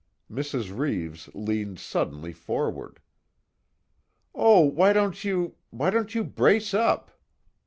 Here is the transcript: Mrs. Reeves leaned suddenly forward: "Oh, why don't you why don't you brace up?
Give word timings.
Mrs. 0.31 0.75
Reeves 0.75 1.29
leaned 1.35 1.77
suddenly 1.77 2.33
forward: 2.33 2.99
"Oh, 4.33 4.61
why 4.61 4.93
don't 4.93 5.23
you 5.23 5.57
why 5.69 5.91
don't 5.91 6.15
you 6.15 6.23
brace 6.23 6.73
up? 6.73 7.11